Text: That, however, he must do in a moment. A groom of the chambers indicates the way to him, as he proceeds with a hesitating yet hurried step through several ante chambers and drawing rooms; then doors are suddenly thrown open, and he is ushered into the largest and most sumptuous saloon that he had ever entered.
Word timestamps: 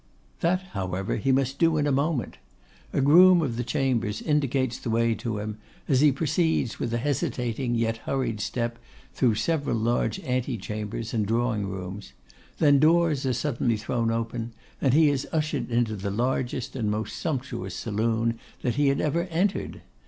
That, 0.39 0.63
however, 0.71 1.17
he 1.17 1.31
must 1.31 1.59
do 1.59 1.77
in 1.77 1.85
a 1.85 1.91
moment. 1.91 2.39
A 2.91 3.01
groom 3.01 3.39
of 3.43 3.55
the 3.55 3.63
chambers 3.63 4.19
indicates 4.19 4.79
the 4.79 4.89
way 4.89 5.13
to 5.13 5.37
him, 5.37 5.59
as 5.87 6.01
he 6.01 6.11
proceeds 6.11 6.79
with 6.79 6.91
a 6.95 6.97
hesitating 6.97 7.75
yet 7.75 7.97
hurried 7.97 8.41
step 8.41 8.79
through 9.13 9.35
several 9.35 9.87
ante 9.87 10.57
chambers 10.57 11.13
and 11.13 11.27
drawing 11.27 11.67
rooms; 11.69 12.13
then 12.57 12.79
doors 12.79 13.27
are 13.27 13.33
suddenly 13.33 13.77
thrown 13.77 14.09
open, 14.09 14.53
and 14.81 14.95
he 14.95 15.07
is 15.11 15.27
ushered 15.31 15.69
into 15.69 15.95
the 15.95 16.09
largest 16.09 16.75
and 16.75 16.89
most 16.89 17.15
sumptuous 17.17 17.75
saloon 17.75 18.39
that 18.63 18.77
he 18.77 18.87
had 18.87 19.01
ever 19.01 19.25
entered. 19.25 19.81